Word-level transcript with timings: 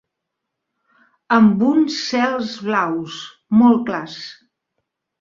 Amb 1.37 1.61
uns 1.69 1.99
cels 2.09 2.57
blaus, 2.71 3.23
molt 3.63 3.89
clars 3.93 4.21